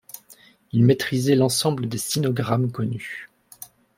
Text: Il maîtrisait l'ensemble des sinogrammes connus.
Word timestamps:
Il 0.71 0.83
maîtrisait 0.83 1.35
l'ensemble 1.35 1.87
des 1.87 1.99
sinogrammes 1.99 2.71
connus. 2.71 3.29